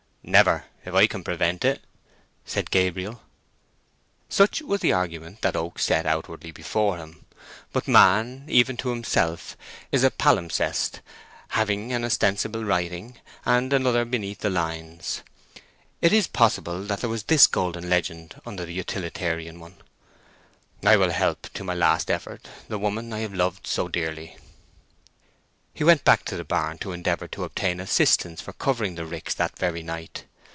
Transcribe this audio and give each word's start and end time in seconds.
"Never, 0.23 0.65
if 0.85 0.93
I 0.93 1.07
can 1.07 1.23
prevent 1.23 1.65
it!" 1.65 1.81
said 2.45 2.69
Gabriel. 2.69 3.23
Such 4.29 4.61
was 4.61 4.79
the 4.79 4.93
argument 4.93 5.41
that 5.41 5.55
Oak 5.55 5.79
set 5.79 6.05
outwardly 6.05 6.51
before 6.51 6.97
him. 6.97 7.25
But 7.73 7.87
man, 7.87 8.45
even 8.47 8.77
to 8.77 8.89
himself, 8.89 9.57
is 9.91 10.03
a 10.03 10.11
palimpsest, 10.11 11.01
having 11.49 11.91
an 11.91 12.03
ostensible 12.05 12.63
writing, 12.63 13.17
and 13.45 13.73
another 13.73 14.05
beneath 14.05 14.39
the 14.41 14.51
lines. 14.51 15.23
It 16.01 16.13
is 16.13 16.27
possible 16.27 16.83
that 16.83 17.01
there 17.01 17.09
was 17.09 17.23
this 17.23 17.47
golden 17.47 17.89
legend 17.89 18.39
under 18.45 18.63
the 18.63 18.73
utilitarian 18.73 19.59
one: 19.59 19.77
"I 20.85 20.97
will 20.97 21.11
help 21.11 21.49
to 21.55 21.63
my 21.63 21.73
last 21.73 22.11
effort 22.11 22.47
the 22.67 22.79
woman 22.79 23.11
I 23.11 23.19
have 23.19 23.33
loved 23.33 23.65
so 23.65 23.87
dearly." 23.87 24.37
He 25.73 25.85
went 25.85 26.03
back 26.03 26.25
to 26.25 26.35
the 26.35 26.43
barn 26.43 26.79
to 26.79 26.91
endeavour 26.91 27.29
to 27.29 27.45
obtain 27.45 27.79
assistance 27.79 28.41
for 28.41 28.51
covering 28.51 28.95
the 28.95 29.05
ricks 29.05 29.33
that 29.35 29.57
very 29.57 29.81
night. 29.81 30.25